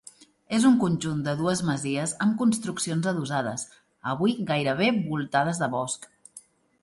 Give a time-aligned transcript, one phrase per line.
[0.59, 3.65] És un conjunt de dues masies amb construccions adossades,
[4.15, 6.09] avui gairebé voltades de bosc.